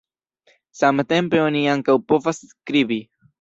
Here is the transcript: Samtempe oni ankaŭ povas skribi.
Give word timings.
Samtempe 0.79 1.41
oni 1.49 1.61
ankaŭ 1.75 1.97
povas 2.13 2.41
skribi. 2.55 2.99